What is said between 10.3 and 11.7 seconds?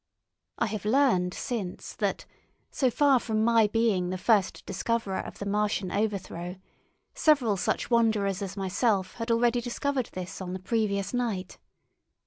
on the previous night.